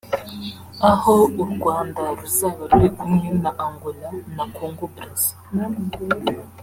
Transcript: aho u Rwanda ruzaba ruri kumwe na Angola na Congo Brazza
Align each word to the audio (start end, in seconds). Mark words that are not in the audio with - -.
aho 0.91 1.15
u 1.43 1.45
Rwanda 1.51 2.01
ruzaba 2.17 2.63
ruri 2.69 2.89
kumwe 2.99 3.27
na 3.43 3.51
Angola 3.65 4.09
na 4.35 4.45
Congo 4.55 4.85
Brazza 4.93 5.33